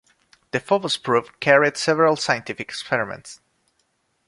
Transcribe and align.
The 0.49 0.59
Phobos 0.59 0.97
probe 0.97 1.27
carried 1.39 1.77
several 1.77 2.15
scientific 2.15 2.59
experiments. 2.71 3.39